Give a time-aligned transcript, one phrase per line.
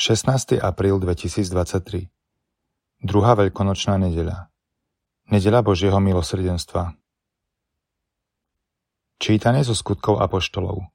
[0.00, 0.64] 16.
[0.64, 2.08] apríl 2023
[3.04, 4.48] Druhá veľkonočná nedeľa
[5.28, 6.96] Nedeľa Božieho milosrdenstva
[9.20, 10.88] Čítanie zo skutkov apoštolov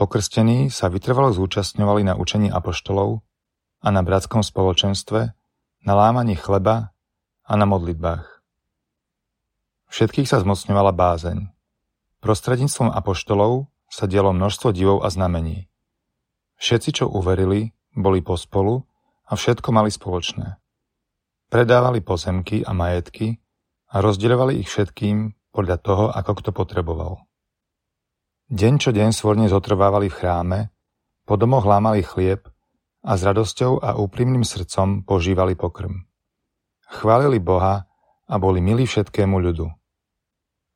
[0.00, 3.20] Pokrstení sa vytrvalo zúčastňovali na učení apoštolov
[3.84, 5.36] a na bratskom spoločenstve,
[5.84, 6.96] na lámaní chleba
[7.44, 8.24] a na modlitbách.
[9.92, 11.52] Všetkých sa zmocňovala bázeň.
[12.24, 15.68] Prostredníctvom apoštolov sa dialo množstvo divov a znamení.
[16.58, 18.82] Všetci, čo uverili, boli pospolu
[19.28, 20.58] a všetko mali spoločné.
[21.50, 23.38] Predávali pozemky a majetky
[23.94, 27.22] a rozdeľovali ich všetkým podľa toho, ako kto potreboval.
[28.50, 30.60] Deň čo deň svorne zotrvávali v chráme,
[31.24, 32.44] po domoch lámali chlieb
[33.00, 36.04] a s radosťou a úprimným srdcom požívali pokrm.
[36.84, 37.88] Chválili Boha
[38.28, 39.68] a boli milí všetkému ľudu.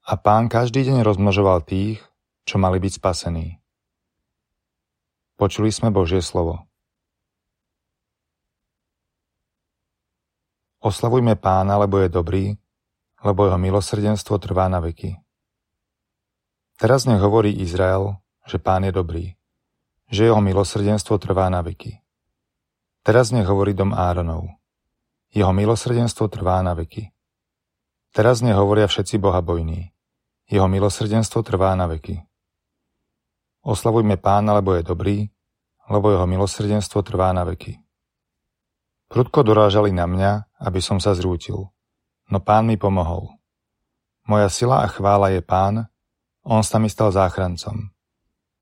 [0.09, 2.01] A pán každý deň rozmnožoval tých,
[2.49, 3.61] čo mali byť spasení.
[5.39, 6.67] Počuli sme Božie slovo.
[10.83, 12.45] Oslavujme pána, lebo je dobrý,
[13.23, 15.15] lebo jeho milosrdenstvo trvá na veky.
[16.75, 18.19] Teraz nech hovorí Izrael,
[18.51, 19.39] že pán je dobrý,
[20.11, 22.03] že jeho milosrdenstvo trvá na veky.
[23.07, 24.59] Teraz nech hovorí dom Áronov.
[25.31, 27.15] Jeho milosrdenstvo trvá na veky.
[28.11, 29.95] Teraz nech hovoria všetci bohabojní.
[30.51, 32.27] Jeho milosrdenstvo trvá na veky.
[33.63, 35.17] Oslavujme pána, lebo je dobrý,
[35.89, 37.81] lebo jeho milosrdenstvo trvá na veky.
[39.09, 41.73] Prudko dorážali na mňa, aby som sa zrútil.
[42.29, 43.33] No pán mi pomohol.
[44.29, 45.89] Moja sila a chvála je pán,
[46.45, 47.89] on sa mi stal záchrancom.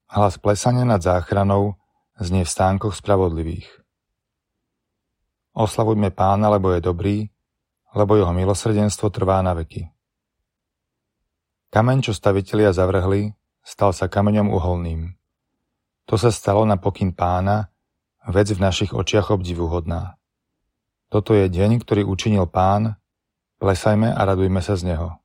[0.07, 1.75] Hlas plesania nad záchranou
[2.15, 3.67] znie v stánkoch spravodlivých.
[5.51, 7.17] Oslavujme pána, lebo je dobrý,
[7.97, 9.89] lebo jeho milosrdenstvo trvá na veky.
[11.75, 13.35] Kameň, čo stavitelia zavrhli,
[13.67, 15.19] stal sa kameňom uholným.
[16.07, 17.75] To sa stalo na pokyn pána,
[18.31, 20.15] vec v našich očiach obdivuhodná.
[21.11, 22.95] Toto je deň, ktorý učinil pán,
[23.59, 25.19] plesajme a radujme sa z neho.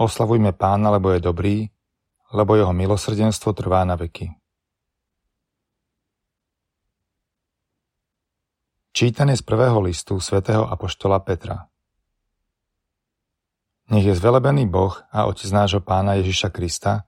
[0.00, 1.56] Oslavujme pána, lebo je dobrý,
[2.32, 4.32] lebo jeho milosrdenstvo trvá na veky.
[8.96, 11.69] Čítanie z prvého listu svätého Apoštola Petra
[13.90, 17.04] nech je zvelebený Boh a Otec nášho Pána Ježiša Krista,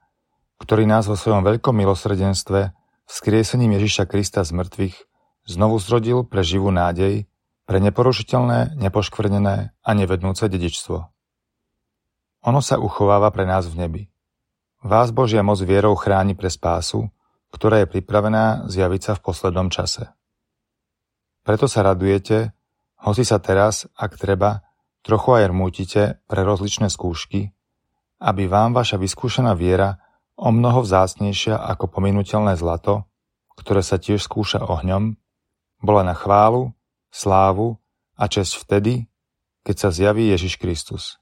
[0.59, 2.75] ktorý nás vo svojom veľkom milosrdenstve
[3.07, 4.95] vzkriesením Ježiša Krista z mŕtvych
[5.47, 7.27] znovu zrodil pre živú nádej,
[7.63, 10.97] pre neporušiteľné, nepoškvrnené a nevednúce dedičstvo.
[12.43, 14.03] Ono sa uchováva pre nás v nebi.
[14.83, 17.07] Vás Božia moc vierou chráni pre spásu,
[17.55, 20.11] ktorá je pripravená zjaviť sa v poslednom čase.
[21.47, 22.51] Preto sa radujete,
[23.03, 24.63] hoci sa teraz, ak treba,
[25.03, 27.51] Trochu aj rmútite pre rozličné skúšky,
[28.23, 29.99] aby vám vaša vyskúšená viera
[30.39, 33.03] o mnoho vzácnejšia ako pominuteľné zlato,
[33.59, 35.19] ktoré sa tiež skúša ohňom,
[35.83, 36.71] bola na chválu,
[37.11, 37.77] slávu
[38.15, 39.11] a česť vtedy,
[39.67, 41.19] keď sa zjaví Ježiš Kristus.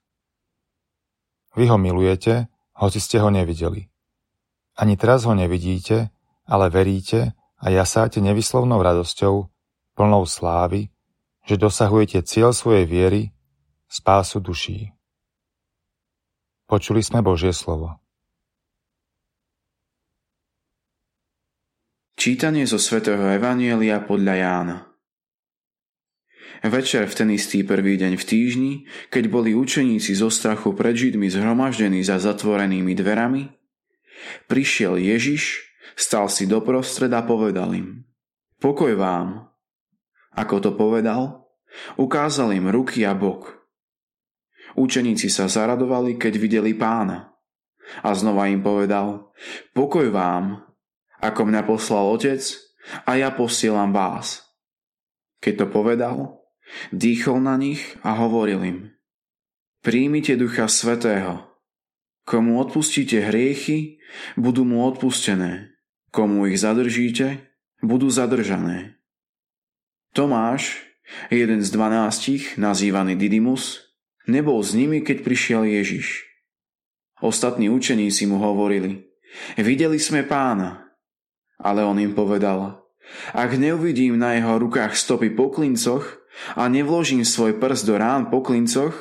[1.58, 2.47] Vy ho milujete,
[2.78, 3.90] hoci ste ho nevideli.
[4.78, 6.14] Ani teraz ho nevidíte,
[6.47, 9.52] ale veríte a jasáte nevyslovnou radosťou,
[9.97, 10.94] plnou slávy,
[11.50, 13.22] že dosahujete cieľ svojej viery
[13.91, 14.96] spásu duší.
[16.63, 18.00] Počuli sme Božie slovo.
[22.16, 24.78] Čítanie zo svätého Evanielia podľa Jána
[26.62, 28.74] Večer v ten istý prvý deň v týždni,
[29.09, 33.50] keď boli učeníci zo strachu pred Židmi zhromaždení za zatvorenými dverami,
[34.46, 35.66] prišiel Ježiš,
[35.97, 38.06] stal si doprostred a povedal im
[38.62, 39.50] Pokoj vám.
[40.38, 41.50] Ako to povedal,
[41.97, 43.58] ukázal im ruky a bok–
[44.76, 47.32] Učeníci sa zaradovali, keď videli pána.
[48.06, 49.34] A znova im povedal,
[49.76, 50.64] pokoj vám,
[51.20, 52.40] ako mňa poslal otec,
[53.06, 54.42] a ja posielam vás.
[55.42, 56.18] Keď to povedal,
[56.94, 58.80] dýchol na nich a hovoril im,
[59.86, 61.50] príjmite Ducha Svetého.
[62.22, 63.98] Komu odpustíte hriechy,
[64.38, 65.74] budú mu odpustené.
[66.14, 67.50] Komu ich zadržíte,
[67.82, 69.02] budú zadržané.
[70.14, 70.85] Tomáš,
[71.34, 73.91] jeden z dvanástich, nazývaný Didymus,
[74.29, 76.26] Nebol s nimi, keď prišiel Ježiš.
[77.22, 79.06] Ostatní učeníci mu hovorili,
[79.58, 80.90] videli sme pána.
[81.62, 82.82] Ale on im povedal,
[83.38, 86.22] ak neuvidím na jeho rukách stopy po klincoch
[86.58, 88.97] a nevložím svoj prst do rán po klincoch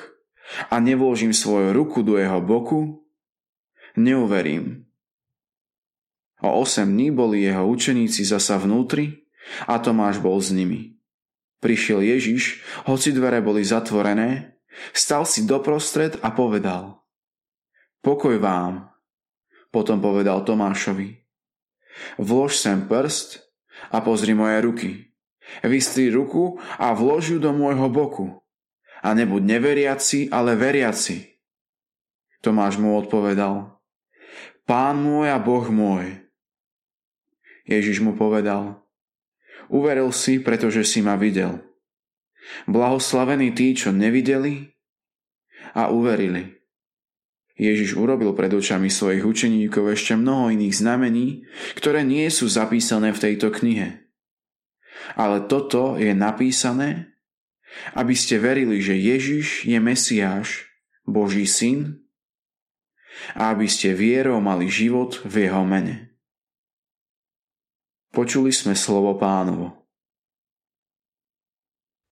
[0.68, 3.00] a nevložím svoju ruku do jeho boku,
[3.96, 4.84] neuverím.
[6.40, 9.28] O osem dní boli jeho učeníci zasa vnútri
[9.68, 10.96] a Tomáš bol s nimi.
[11.60, 14.49] Prišiel Ježiš, hoci dvere boli zatvorené,
[14.94, 17.02] Stal si doprostred a povedal
[18.00, 18.88] Pokoj vám.
[19.70, 21.20] Potom povedal Tomášovi
[22.18, 23.44] Vlož sem prst
[23.90, 24.90] a pozri moje ruky.
[25.66, 28.38] Vystri ruku a vlož ju do môjho boku.
[29.02, 31.26] A nebuď neveriaci, ale veriaci.
[32.40, 33.80] Tomáš mu odpovedal,
[34.64, 36.14] Pán môj a Boh môj.
[37.66, 38.78] Ježiš mu povedal,
[39.66, 41.58] Uveril si, pretože si ma videl.
[42.66, 44.70] Blahoslavení tí, čo nevideli
[45.74, 46.60] a uverili.
[47.60, 51.44] Ježiš urobil pred očami svojich učeníkov ešte mnoho iných znamení,
[51.76, 54.08] ktoré nie sú zapísané v tejto knihe.
[55.12, 57.12] Ale toto je napísané,
[57.92, 60.72] aby ste verili, že Ježiš je Mesiáš,
[61.04, 62.00] Boží syn,
[63.36, 66.16] a aby ste vierou mali život v jeho mene.
[68.10, 69.79] Počuli sme slovo pánovo.